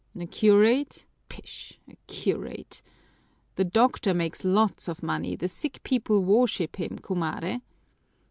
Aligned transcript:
"A 0.19 0.25
curate, 0.25 1.05
pish! 1.29 1.79
A 1.87 1.95
curate? 2.07 2.81
The 3.55 3.63
doctor 3.63 4.15
makes 4.15 4.43
lots 4.43 4.87
of 4.87 5.03
money, 5.03 5.35
the 5.35 5.47
sick 5.47 5.83
people 5.83 6.23
worship 6.23 6.77
him, 6.77 6.97
cumare!" 6.97 7.61